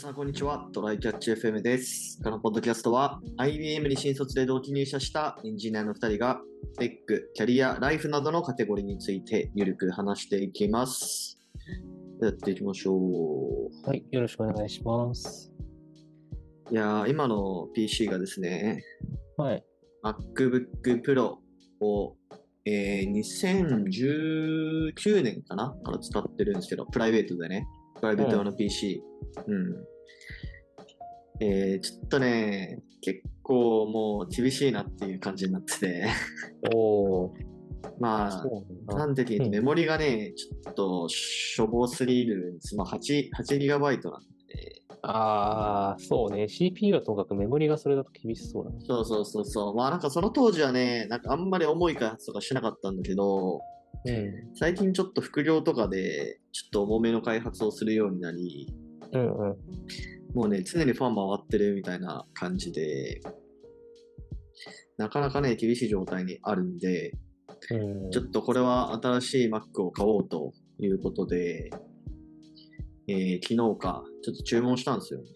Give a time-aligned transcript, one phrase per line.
[0.00, 0.66] さん、こんにちは。
[0.72, 2.18] トライキャッチ FM です。
[2.24, 6.40] このポッドキャストは、IBM に新卒で同期入社したエンジニアの2人が、
[6.78, 11.38] テック、キャリア、ライフなどのカテゴリーについて、ゆるく話していきます。
[12.22, 13.86] やっていきましょう。
[13.86, 15.52] はい、よろしくお願いします。
[16.70, 18.82] いやー、今の PC がですね、
[19.36, 19.62] はい。
[20.02, 21.34] MacBook Pro
[21.80, 22.16] を、
[22.64, 23.12] えー、
[24.94, 27.66] 2019年かなから使ってるんですけど、プライベートでね、
[28.00, 29.02] プライベート用の PC。
[29.46, 29.90] うん。
[31.42, 36.06] えー、ちょっとね、結構もう厳しいなっていう感じになってて、
[36.74, 37.30] おー、
[37.98, 38.96] まあ、なんだ。
[38.96, 42.76] 端的に言うとメモリがね、ちょっとしょぼすぎるんです。
[42.76, 46.48] まあ、8、8GB なんで、あー、そうね。
[46.48, 48.76] CPU はともかくメモリがそれだと厳しそうだね。
[48.86, 49.74] そうそうそうそう。
[49.74, 53.60] まあなんかその当時はね、なんかあんまり重い開発とかしなかったんだけど、
[54.06, 54.54] うん。
[54.54, 58.72] 最近ちょっと副業とかで、ちょっと重めの開発をするようになり、
[59.12, 59.56] うんうん。
[60.34, 63.20] もうね、常にファン回ってるみたいな感じで、
[64.96, 67.12] なかなかね、厳しい状態にあるんで、
[67.70, 71.70] うん、ちょっとこれは新しい Mac を買おうということで、
[73.08, 75.26] えー昨日か、ちょっと注文したんですよね。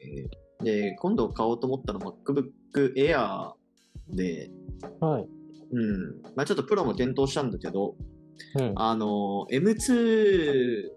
[0.62, 3.52] で、今度買おうと思ったの MacBook Air
[4.10, 4.50] で、
[5.00, 5.26] はい。
[5.72, 6.22] うん。
[6.36, 7.96] まあちょっとプロも検討したんだけど、
[8.58, 8.72] うん。
[8.76, 10.88] あの、M2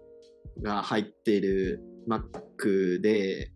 [0.62, 3.52] が入っている Mac で、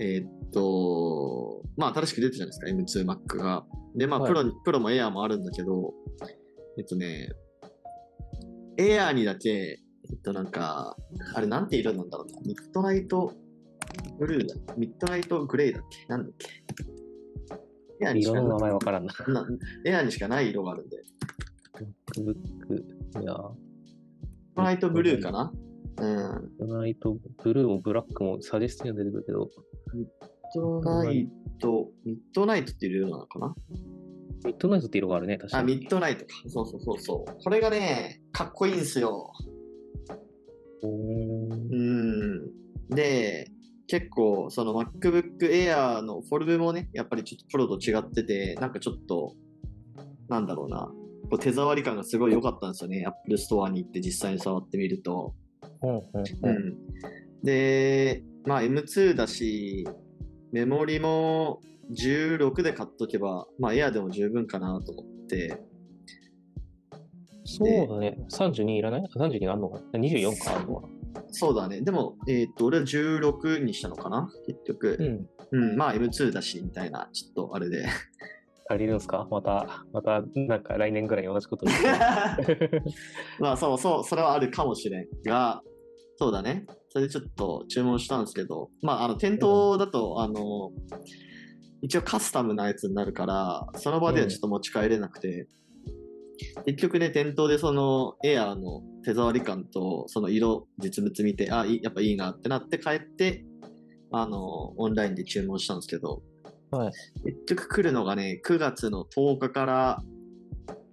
[0.00, 3.64] えーっと、まあ新しく出たじゃないですか、M2 Mac が。
[3.96, 5.92] で、まあはいプロに、プロも Air もあるんだけど、
[6.78, 7.30] えっとね、
[8.78, 9.50] Air にだけ、
[10.10, 10.96] えっとなんか、
[11.34, 13.32] あれなんて色なんだろうな、ミッドナイト
[14.18, 16.06] ブルーだ、ミッドナイトグレーだっけ？
[16.06, 19.12] なんだっけ？Air にしか色の名前わからんな。
[19.26, 19.46] な、
[19.84, 21.02] Air にしかない色があるんで、
[21.84, 23.34] MacBook、いや、ミッ
[24.56, 25.52] ドナイトブルーかな？
[26.00, 26.06] う
[26.64, 26.68] ん。
[26.68, 29.50] ナイト、ブルーもブラックもサジェストには出てくるけど、
[29.94, 30.06] ミッ
[30.54, 31.28] ドナイ
[31.60, 33.54] ト、ミッドナイトっていう色なのかな？
[34.44, 35.76] ミッドナイトって色があるね、確かあ、に。
[35.76, 36.34] ミッドナイトか。
[36.46, 37.42] そうそうそうそう。
[37.42, 39.32] これがね、かっこいいんですよ。
[40.82, 41.56] うーんう
[42.90, 42.94] ん。
[42.94, 43.50] で、
[43.88, 49.34] 結構、その MacBook Air のフォルムもね、やっぱりちょっとプロと違ってて、なんかちょっと、
[50.28, 50.88] なんだろうな、
[51.30, 53.04] こう手触り感がすごい良かったんですよね。
[53.06, 55.34] Apple Store に行って実際に触ってみると。
[55.82, 56.02] うんうんう
[56.42, 56.52] うん。
[56.70, 56.76] ん。
[57.42, 59.86] で、まあ M2 だし、
[60.52, 61.60] メモリも
[61.92, 65.60] 16で買っとけば、まあ Air でも十分かなと思って、
[67.44, 68.18] そうだね。
[68.30, 69.04] 32いらない？
[69.04, 71.22] あ ?32 があるのかな ?24 かあるのかな？
[71.30, 71.80] そうだね。
[71.80, 74.30] でも、えっ、と、俺は16にしたのかな？
[74.46, 75.28] 結局。
[75.50, 75.60] うん。
[75.70, 77.86] うん、まあ M2 だし、みたいな、ちょっとあれで。
[78.68, 79.26] 足りるんすか？
[79.30, 81.66] また、また、なんか来年ぐらいに同じこと。
[83.40, 85.62] まあそうそう、それはあるかもしれんが、
[86.16, 86.66] そうだね。
[86.90, 90.72] それでちょっと注文したんですけど、まあ、あの、店頭だと、あの、
[91.80, 95.46] 一応カスタムなやつになるから、その場ではちょっと持ち帰れなくて、
[96.66, 103.44] 結局ね、店頭でそのエアーの手触り感とその色、実物見て、あ、やっぱいいなってなって帰って、
[104.10, 106.22] あの、オンラインで注文したんですけど、
[106.70, 106.92] はい。
[107.24, 110.02] 結局来るのがね、9月の10日から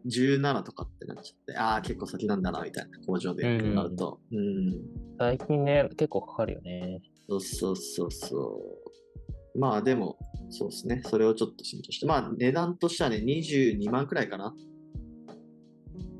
[0.07, 4.19] 17とかってなっちゃって、ああ、結構先なんだな、みたいな、工場でやってもらうと。
[4.31, 4.73] うん。
[5.17, 7.01] 最近ね、結構かかるよね。
[7.27, 8.61] そうそうそうそ
[9.55, 9.59] う。
[9.59, 10.17] まあでも、
[10.49, 11.01] そうですね。
[11.05, 12.05] それをちょっと浸透して。
[12.05, 14.53] まあ値段としてはね、22万くらいかな。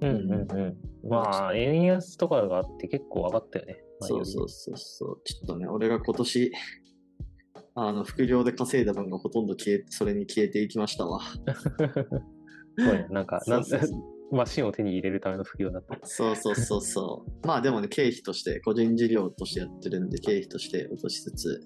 [0.01, 1.09] うんうんうん。
[1.09, 3.77] まあ、円安とかがあって結構上がったよね。
[3.99, 5.21] そうそうそうそう。
[5.23, 6.51] ちょっとね、俺が今年、
[7.75, 11.21] あの、副業で稼いだ分がほとんど消え、それに消えていきましたわ。
[11.21, 13.07] そうね。
[13.09, 13.63] なんか、 なん
[14.31, 15.99] マシンを手に入れるための副業だった。
[16.03, 17.31] そうそうそうそう。
[17.47, 21.61] まあでもね、経費として、個人事業としてやってるんで、経費として落としつつ、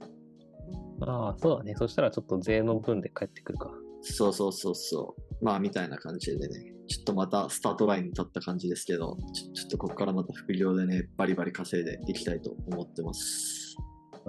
[1.01, 1.75] ああ、そうだね。
[1.77, 3.71] そしたらちょっと税の分で帰ってくるか。
[4.01, 5.45] そうそうそうそう。
[5.45, 13.58] まあみたいな感じでね、ちょっとまたスタートラインに立った感じですけど、ちょちょっとここからまた副業でね、バリバリ稼いでいきたいと思ってます。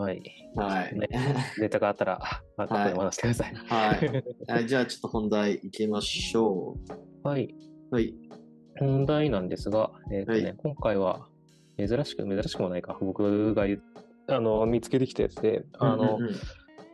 [0.00, 0.22] はい。
[0.56, 0.98] はい。
[0.98, 1.08] ね
[1.58, 2.20] ネタがあったら、
[2.56, 3.54] また後でお話してください。
[3.54, 4.24] はい。
[4.52, 6.76] はいじゃあちょっと本題いきましょ
[7.22, 7.54] はい。
[7.90, 7.94] う。
[7.94, 8.14] はい。
[8.78, 11.26] 本題なんですが、えーとねはい今回は
[11.76, 13.64] 珍しく、珍しくもないか、僕が
[14.28, 16.34] あの見つけてきたやつで、あの、うんうんうん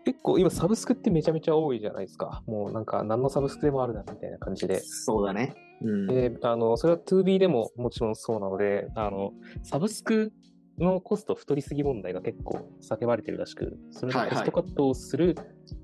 [0.06, 2.44] 結構今サブスクってめちゃめちゃ多いじゃないですか。
[2.46, 4.78] もうなんか何のサブスクでもあるなみたいな感じで。
[4.78, 5.52] そうだね。
[5.82, 6.06] うん。
[6.06, 9.32] で、あの、それは 2B でももちろんそうなので、あの、
[9.64, 10.32] サブスク
[10.78, 15.34] のコスト太りすぎ問題が結構叫ばれてるらしく、それではいはいコストカットをする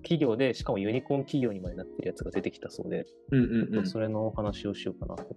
[0.02, 3.86] 企業で、しかもユニコーン企業にまでなってるやつが出てきたそうで、うんうんうん。
[3.86, 5.36] それのお話をしようかなと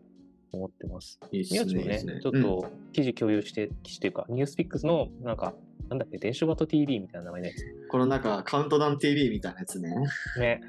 [0.52, 1.20] 思ってます。
[1.32, 1.60] いいっすね。
[1.60, 5.54] 宮地もねねちょっと記事共有して、記事というか、ニュースピックスのなんか
[5.90, 7.58] なんだっけ、電書バト TV みたいな名前のやつ。
[7.90, 9.96] このなんかカウントダウン TV みたいなやつね。
[10.40, 10.62] ね。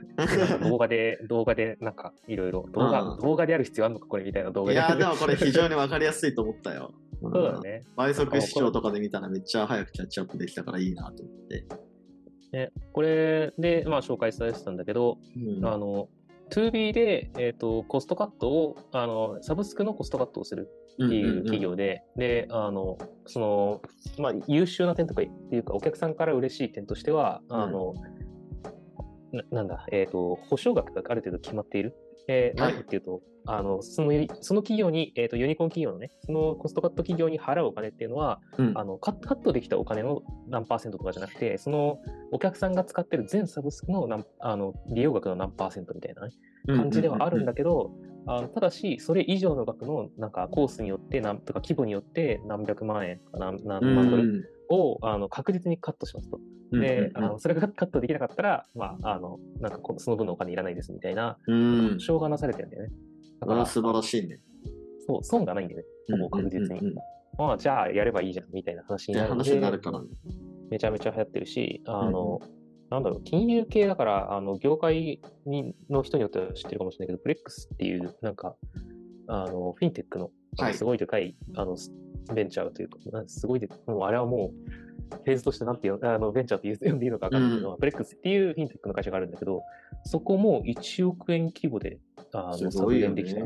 [0.69, 5.69] 動画で、動画で、なんか、いろいろ、動画、うん動画である必要あるのか、これみたいな動画いや、でもこれ非常に。
[5.71, 6.93] にわかりやすいと思ったよ。
[7.32, 7.84] そうだね。
[7.96, 11.67] 倍速視聴とかで見たらめっちゃ早くキャッチアップできたからいいなと思って。
[12.52, 16.08] ねこれで、まあ、紹介されてたんだけど、うんあの、
[16.50, 20.69] 2B で、えっ、と、コストカットを、あの、サブスクのコストカットをする
[21.05, 23.82] っていう企業で、で、あの、その、
[24.19, 27.94] まあ、優秀な点とかっていうか、お客さんから嬉しい点としては、うんあの、
[29.32, 31.94] ななんだ、えっ、と、保証額がある程度決まっている？
[32.28, 32.75] えー、はい。
[32.75, 38.73] なんていうと、あの、その、その企業に、えっ、と、ユニコーン企業のね、そのコストカット企業に払うお金っていうのは、うん。
[38.76, 41.99] あのカッカットできたお金の何パーセントとかじゃなくて、その
[42.32, 46.32] お客さんが使ってる全サブスクの何あの利用額の何パーセントみたいな、ね、
[46.67, 47.93] 感じではあるんだけど、
[48.26, 56.40] あのただし、それ以上の額のなんかコースによってなんとか規模によって何百万円か何何万ドルを、あの確実にカットしますと。
[56.72, 61.92] で、あのそれがカットできなかったら、まあ、あのなんかこのその分のお金いらないですみたいなうん。
[61.94, 62.90] 保証がなされてるんだよね。
[63.40, 64.40] だから素晴らしいね。
[65.06, 66.66] そう損がないんだよね、ほぼ確実に。
[66.66, 66.94] うんうんうん
[67.38, 69.28] まあ、じゃあやればいいじゃんみたいな話になる。
[69.28, 70.06] 話になるからね。
[70.70, 72.40] めちゃめちゃ流行ってるし、あの、
[72.90, 78.56] なんだろう、金融系だから、あの、業界にの人によっては知ってるかもしれないけど、 Brex っていう、なんか、
[79.28, 81.76] あの、フィンテックの、はいすごいでかい、あの、
[82.34, 82.88] ベンチャーという
[83.26, 89.62] すごいで、もうあれはもう、フェーズとしてなんていうあのベンチャーって呼んでいいのか分かんないけど、 Brex っていうフィンテックの会社があるんだけど、
[90.05, 91.99] そこも1億円規模で
[92.32, 93.40] あの削減できた。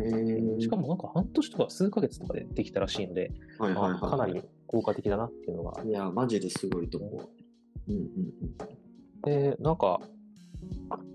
[0.60, 7.28] しかもなんか半年とか数ヶ月とかでできたらしいので、はいはいはいあかなり効果的だなっていうのがいや、マジですごいと思う。
[7.88, 8.70] うんうん
[9.22, 10.00] で、なんか、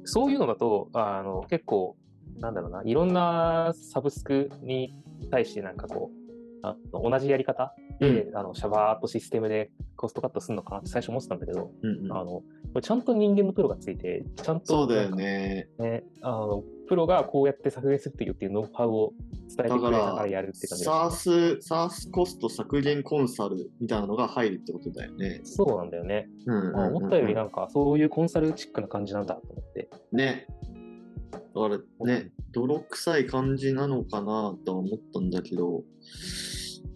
[0.03, 1.95] そういうのだと、あの、結構、
[2.37, 4.95] なんだろうな、いろんなサブスクに
[5.31, 6.24] 対してなんかこう、
[6.69, 7.73] あの同じやり方？
[7.99, 12.41] で、あの、シャバーっとシステムでコストカットするのかなって最初思ってたんだけど、うんうんうんあの、
[12.81, 15.69] ちゃんと人間のプロがついて、ちゃんと、そうだよね。
[15.79, 19.13] ね、あの、プロがこうやって削減するっていうっていうノウハウを
[19.47, 25.39] 伝えてくれながらやるって感じがして SARS、SARS コスト削減コンサルみたいなのが入るってことだよね。
[25.43, 26.27] そうなんだよね。
[26.45, 29.89] うんうんうんうんまあ思ったよりなんか、そういうコンサルチックな感じなんだと思って。
[30.11, 30.45] ね。
[31.31, 35.83] だからね、泥臭い感じなのかなとは思ったんだけど、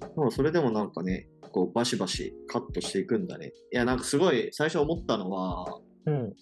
[0.02, 3.52] でもそれでもなんかね、こうバシバシカットしていくんだね。
[3.72, 6.34] いや、なんかすごい最初思ったのは、うん。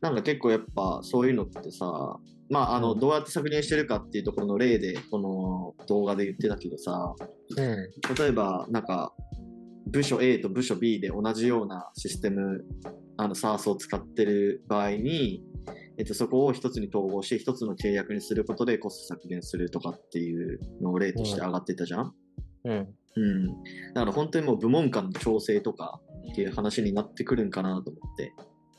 [0.00, 2.18] なんか結構やっぱそういうのってさ、
[2.50, 5.18] まああの、うんどうやって削減してるかっていうところの例で、こ
[5.78, 7.14] の動画で言ってたけどさ、
[7.56, 7.90] うん。
[8.16, 9.12] 例えばなんか
[9.86, 12.64] 部署 A と部署 B で同じようなシステム、
[13.16, 15.42] あの SARS を使ってる場合に、
[15.98, 22.14] えっと、そこを一つに統合して一つの契約にすることでコスト削減するとかっていうのを例として上がってたじゃん、
[22.64, 22.88] うん。
[23.16, 23.46] うん、
[23.94, 26.00] だから本当にもう部門間の調整とか
[26.32, 28.32] っていう話になってくるんかなと思って。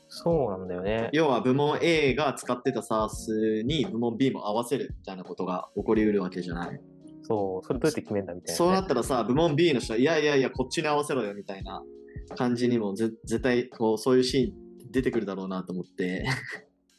[0.08, 1.10] そうなんだよね。
[1.12, 6.80] 要は部門 A が使ってた SARS に部門 B も合わせるみたいなことが起こりうるわけじゃない？
[7.24, 8.56] そう、それどうやって決めんだみたいな、ね。
[8.56, 11.82] そうなったらさ、部門 B の人は、いやいやいや、こっちに合わせろよみたいな
[12.36, 16.24] 感じにもぜ絶対こうそういうシーン出てくるだろうなと思って。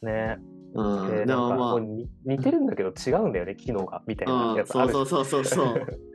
[0.01, 0.37] ね。
[0.73, 1.09] うん。
[1.09, 4.01] でなんかこうに似てるんだけど違うんだよね、機能が。
[4.07, 5.85] みたいあ、なうん、やつあるそうそうそうそうそう。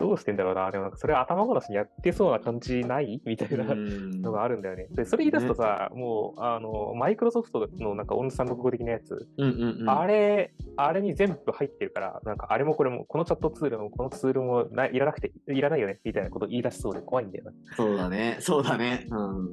[0.00, 0.70] どうしてんだろうな。
[0.70, 3.20] でもなんかそれ頭ごなしにやってそうな感じない？
[3.24, 4.86] みたいなうんのがあるんだよね。
[4.92, 9.90] で、それ言い出すとさ、もう、あの、マイクロソフトのなんか音三国語的なやつ、うんうんうん。
[9.90, 17.52] あれ、あれに全部入ってるから、なんかあれもこれも、このチャットツールもこのツールもないいらなくて、いらないよね、みたいなこと言い出しそうで怖いんだよな。
[17.76, 18.36] そうだね。
[18.40, 19.06] そうだね。
[19.10, 19.48] うん。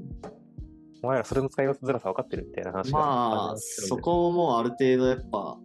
[1.05, 5.57] お前らそれの使いづらさ分かってるみたいな話がまあ、そこもある程度やっぱ、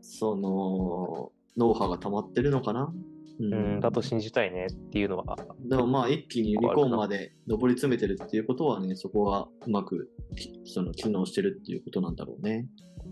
[0.00, 2.92] その、ノウハウが溜まってるのかな？
[3.38, 12.66] ううん、だと信じたいねっていうのは、でもまあ一気にユニコーンまで上り詰めてるっていうことはね、そこがうまくきその機能してるっていうことなんだろうね。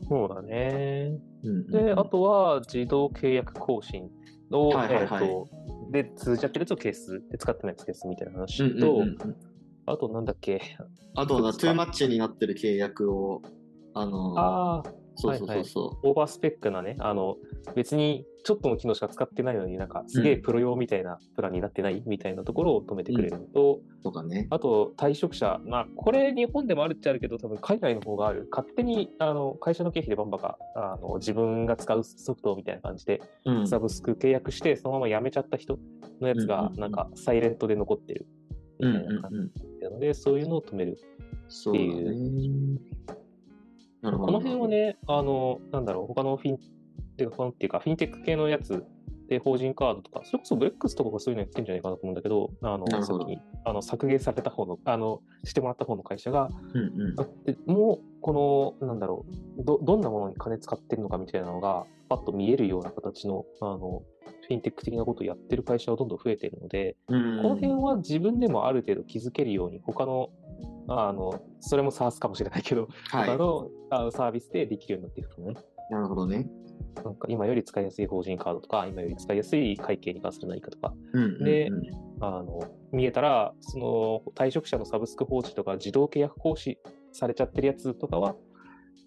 [0.09, 1.13] そうだね。
[1.45, 4.11] うんうんうんで、あとは自動契約更新
[4.51, 5.49] を、はいはいはいえっと、
[5.93, 9.17] で、通じちゃってると消す、で、使ってないやつ消すみたいなうん話うんと、うんうん
[9.91, 10.61] あとなんだっけ、
[11.15, 11.61] あとは、いくつか。
[11.63, 13.43] トゥーマッチになってる契約を、
[13.95, 14.39] あのー。
[14.39, 14.83] ああ、
[15.17, 15.65] そうそうそう。
[15.65, 17.37] そオーバースペックなね、あの、
[17.75, 24.03] 別にちょっとの機能しか使ってないのになんかすげえプロ用みたいなプランになってないみたいなところを止めてくれるのと、う。
[24.03, 24.47] とかね。
[24.51, 28.49] あと退職者、まあこれ日本でもあるっちゃあるけど多分海外の方がある。
[28.51, 33.69] 勝手にあの会社の経費でバンバカあの自分が使うソフトみたいな感じでうん。
[33.69, 35.79] サブスク契約してそのまま辞めちゃった人
[36.21, 36.49] のやつうんうんうん。
[36.49, 38.27] がなんかサイレントで残ってる。
[38.27, 38.48] みうん
[38.85, 39.51] たいな感うんうん。
[39.55, 40.99] じなので、そういうのを止める。
[41.49, 42.79] そうだね。
[44.03, 44.33] なるほど。
[44.33, 46.59] この辺はね、あの、なんだろう、他のフィン、っ
[47.19, 47.31] ていう
[47.71, 48.85] か、フィンテック系のやつ
[49.29, 57.17] で、法人カードとか、それこそブレックスとかがそういうのやってんじゃないかなと思うんだけど、あの、なるほどさっき、あの、削減された方の、あの、してもらった方の会社が、うんうん
[57.67, 59.27] もう、この、なんだろ
[59.59, 64.03] う、ど、どんなものに金使ってるのかみたいなのが、パッと見えるような形の、あの、
[64.49, 70.31] フィンテック的なことをやってる会社はどんどん増えているので、うんこの辺は自分でもある程度気づけるように、他の、
[70.89, 75.55] あの、それも SARS かもしれないけど、はい他のあのサービスでできるようになっていくとね。
[75.91, 76.47] なるほどね。
[77.05, 81.71] なんか今より使いやすい法人カードとか、今より使いやすい会計に関する何かとか、うんうんうんで
[82.21, 86.79] あの、見えたら、その退職者のサブスク放置とか自動契約行使
[87.13, 88.35] されちゃってるやつとかは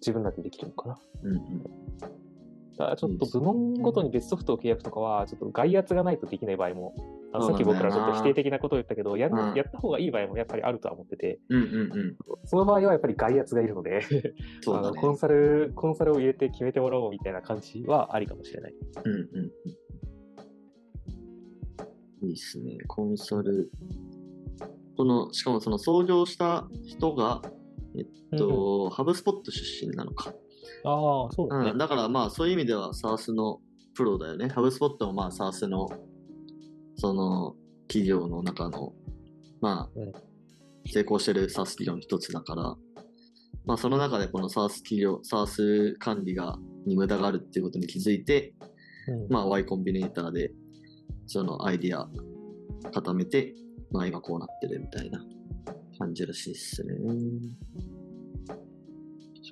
[0.00, 0.98] 自分らでできるのかな。
[1.24, 1.42] うんうん
[2.76, 6.94] ただちょっと部門ごとに別ソフトを契約とかは、ちょっと外圧がないとできない場合も、
[7.32, 12.16] あのさっき僕らちょっと否定的なことを言ったけど、ややった方がいい場合もやっぱりあるとは思ってて、うんうんうん。
[12.44, 14.02] その場合はやっぱり外圧がいるので、
[14.64, 18.74] コンサル、コンサルを入れて決めてもらおうみたいな感じはありかもしれない。
[19.04, 19.18] うんうん
[22.22, 22.28] うん。
[22.28, 22.78] いいっすね。
[22.86, 23.70] コンサル。
[24.96, 27.42] この、しかもその創業した人が、
[27.96, 30.34] えっと、ハブスポット出身なのか。
[30.84, 31.70] ああ、そうだね。
[31.70, 33.60] うん、だからまあそういう意味では SARS の
[33.94, 34.48] プロだよね。
[34.48, 35.88] ハブスポットもまあ SARS の
[36.96, 37.56] その
[37.88, 38.92] 企業の中の
[39.60, 40.12] まあ、うん
[40.86, 42.62] 成功してる SARS 企業の一つだから、
[43.64, 48.52] まあその中でこの SARS 企業、SARS 管理がに無駄があるっていうことに気づいて、
[49.08, 50.50] うんまあ Y コンビネーターで
[51.26, 52.08] そのアイディア
[52.90, 53.54] 固めて、
[53.92, 55.24] まあ今こうなってるみたいな
[55.98, 56.94] 感じらしいっすね。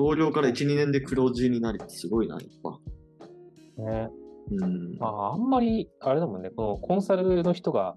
[0.00, 3.82] 創業から1、2年で黒字になりってすごいな、やっぱ。
[3.82, 4.08] ね
[4.52, 4.96] うん。
[5.00, 7.96] あああんまり、あれだもんね、このコンサルの人が、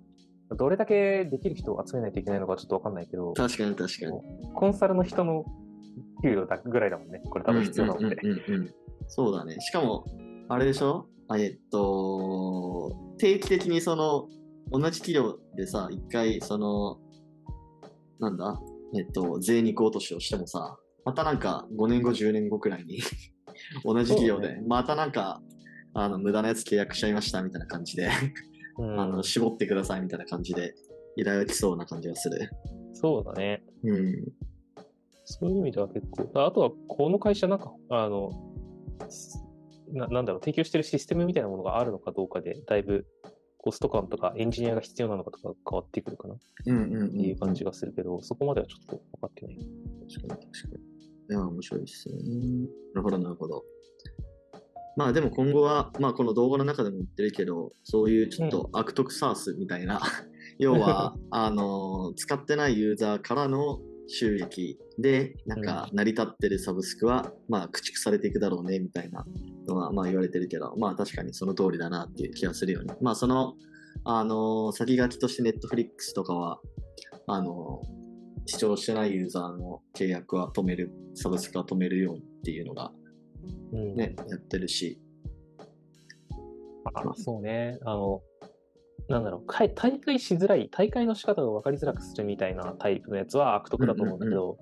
[0.57, 4.21] どれだけできる人を集めないといけないのかちょっとわかんないけど、確かに確かに。
[4.53, 5.45] コンサルの人の
[6.21, 8.17] 給料だぐらいだもんね、これ多分必要なので。
[8.21, 8.73] うんうんうんうん
[9.07, 9.59] そうだね。
[9.59, 10.05] しかも、
[10.47, 11.07] あれでしょ？
[11.27, 14.29] あえっと、定期的にその、
[14.71, 16.99] 同じ企業でさ、一回、その、
[18.19, 18.57] なんだ？
[18.95, 22.99] えっと、税肉落としをしてもさ、またなんか5年後、10年後くらいに
[23.83, 25.41] 同じ企業で、またなんか、
[25.93, 28.09] あの、無駄なやつ契約しちゃいましたみたいな感じで、
[28.77, 30.73] うんあの、絞ってくださいみたいな感じで、
[31.15, 32.49] 依頼が来そうな感じがする。
[32.93, 33.63] そうだね。
[33.83, 34.33] うん。
[35.25, 38.29] そういう意味では結構、ああとはこの会社なんか、あの、
[39.91, 43.05] ななんだろう、提供してるシステムみたいなものがあるのかどうかで、だいぶ
[43.63, 47.11] コスト感とかエンジニアが必要なのかとか変わってくるかなっうんうんうん。
[47.11, 49.57] ていう感じがするけど、そこまではちょっと分かってない。
[50.13, 50.83] 確かに確かに。
[51.29, 52.15] いや、面白いですね。
[52.93, 53.63] なるほど、なるほど。
[54.97, 60.01] まあでも今後は、まあこの動画の中でも言ってるけど、そういうちょっと悪徳サースみたいな、
[60.59, 69.25] 要は、あの、使ってないユーザーからの収益で、なんか成り立ってるサブスクは、まあ駆逐されていくだろうね、みたいな
[69.67, 72.95] のは、まあ言われてるけど、まあ確かにその通りだなっていう気がするよね。
[73.01, 73.55] まあその、
[74.05, 76.59] あの、先書きとしてネットフリックスとかは、
[77.27, 77.81] あの、
[78.45, 82.91] 視聴してないユーザーの契約は止める、サブスクは止めるようにっていうのが
[83.73, 84.99] うんね、やってるし。
[86.93, 87.79] あそうね。
[87.85, 88.21] あの、
[89.09, 94.57] なんだろう、大会しづらい、大会の仕方が分かりづらくするみたいなタイプのやつは悪徳だと思うんだけど、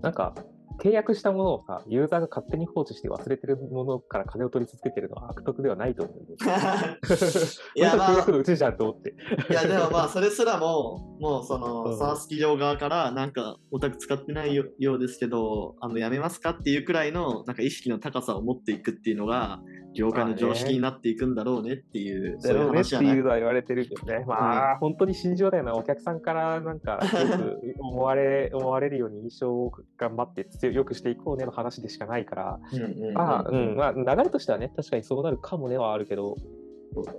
[0.00, 0.34] なんか、
[0.82, 6.16] 契約したものをさ、ユーザーが勝手に放置して忘れてるものから金を取り続けてるのは悪徳ではないと思う。
[7.78, 9.14] いや、ま契あ約のうちじゃんと思って。
[9.50, 19.60] いや、でもまあ、それすらも、もうその、うんサース企業側から、なんか、オタク使ってないよようですけど、あの、やめますかっていうくらいの、なんか意識の高さを持っていくっていうのが、
[19.94, 24.24] 業界の常識になっていくんだろうねっていう、そういうだろうねっていいうのは言われてるけどね。
[24.26, 25.74] まあ、本当に心情だよな。
[25.74, 36.36] お客さんからなんか、よく思われ、思われるように印象を頑張って強よくしていこうねの話でしかないから、うんうんうんまあ、うん、まあ、流れとしてはね、確かにそうなるかもねはあるけど、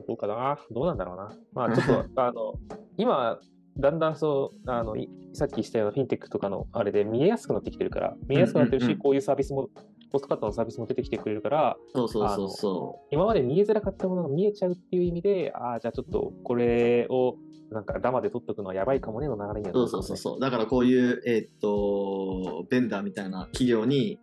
[0.08, 0.58] どうかな。
[0.72, 1.36] どうなんだろうな。
[1.54, 2.54] まあ、ちょっと、 あの、
[2.98, 3.40] 今、
[3.78, 9.70] だんだんそう、あの、いさっきしたようなフィンテックとかのあれで見えやすくなってきてるから、見えやすくなってるし、うんうんうんこういうサービスも、
[10.14, 17.36] ポストカットのサービスも出てきてくれるから、そうそうそうそ今まで見えづらかったものが見えちゃうっていう意味で、ああ、じゃあちょっとこれを
[17.72, 19.72] なんかダマで取っとくのはやばいかもねの流れにう。
[19.72, 20.40] はそうそうそうそう。
[20.40, 24.20] だからこういう、えーっと、ベンダーみたいな企業に、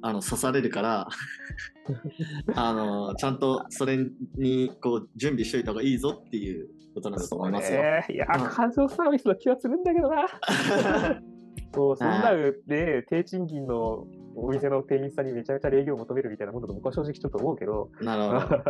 [0.00, 1.08] あの、刺されるから、
[2.56, 3.98] あの、ちゃんとそれ
[4.38, 7.82] に、こう、準備しといた方がいいぞっていうことなんだと思いますよ。
[7.82, 10.26] ねいや、うん過剰サービスの気はするんだけどな。
[11.74, 18.62] そう、そんなので、低賃金のお店の店員さんにめちゃめちゃ礼儀を求めるみたいなものだと僕は正直ちょっと思うけど、なるほど。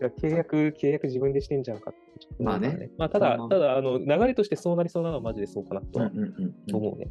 [0.20, 1.92] 契約、契約自分でしてんじゃんか
[2.38, 2.90] まあね。
[2.98, 6.00] まあ、ただまあ、ただ、あの、流れとしてそうなりそうなのはマジでそうかなと
[6.72, 7.08] 思うね。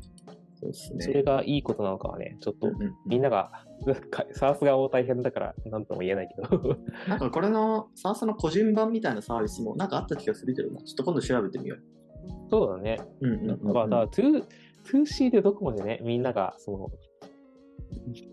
[0.60, 1.06] そうですね。
[1.06, 2.70] それがいいことなのかはね、ちょっと
[3.06, 3.52] みんなが、
[4.34, 6.78] サース側も大変だから、なんとも言えないけど。
[7.08, 10.82] なんかこれの SARS の個人版みたいなサービスもなんかあった気がするけどな。
[10.82, 11.78] ちょっと今度調べてみよ
[12.50, 13.00] そうだね。
[13.22, 13.28] う。
[13.28, 14.44] うんうんうんだから 2-
[14.92, 16.90] 2C でどこまでね、みんなが、その、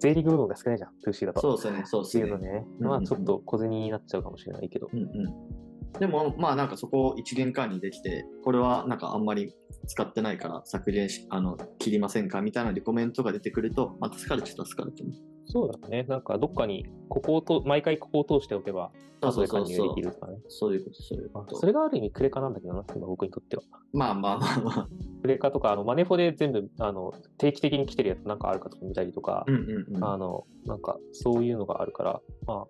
[0.00, 1.40] 税理部分が少ないじゃん、2C だと。
[1.40, 2.44] そうですね、そうですねっていうの。
[2.44, 4.88] ね、まあちょっと小銭になっちゃうかもしれないけど。
[4.92, 9.52] うんうん、でも、まあなんかそこを一元管理できて、これはなんかあんまり
[9.86, 12.40] 使ってないから削減し、あの、切りませんか？
[12.40, 15.16] みたいなリコメントが出てくると、まあ助かるっちゃ助かると思う。
[15.46, 16.04] そうだね。
[16.04, 18.90] なんかどっかに、ここをと、毎回ここを通しておけば、
[19.22, 20.02] そう後そうそうそうでき。
[20.02, 20.38] るとかね。
[20.48, 21.56] そういうこと、そういうまあこと。
[21.56, 23.62] それがある意味クレカなんだけどな、今僕にとっては。
[23.92, 24.88] まあまあまあまあ。
[25.22, 30.04] クレカとか、あのマネフォで全部あの定期的に来てるやつなんかあるかとか見たりとか、うんうんうん。
[30.04, 32.66] あの、なんかそういうのがあるから、ま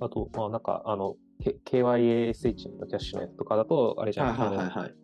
[0.00, 4.94] あ、あと、まあなんか、あの、K- KYASH のキャッシュのやつとかだと、あれじゃん、はいはいはい。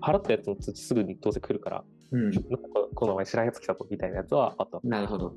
[0.00, 2.30] 払ったやつの通知すぐにどうせ来るから、うん。
[2.30, 2.48] なんか
[2.94, 4.80] この前知らんやつ来たとみたいなやつはあった。
[4.84, 5.34] なるほど。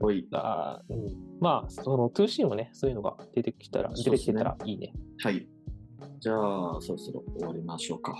[0.00, 0.26] おい。
[0.32, 4.92] あーうん、まあ、その 2C もね、そういうのが出てきたら、出てきてたらいいね。
[5.22, 5.46] はい。
[6.20, 8.12] じゃあ、そろそろ終わりましょうか。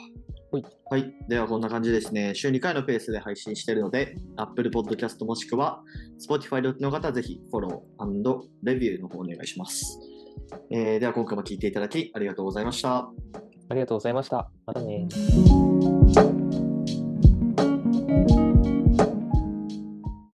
[0.53, 0.65] はい。
[0.91, 1.15] はい。
[1.29, 2.35] では、こんな感じですね。
[2.35, 5.83] 週2回のペースで配信しているので、Apple Podcast もしくは
[6.19, 9.99] Spotify でお聞きの方はぜひフォローレビューの方お願いします。
[10.71, 13.11] えーでは、今回も聞いていただきありがとうございました。
[13.69, 14.51] ありがとうございました。
[14.67, 15.09] またね。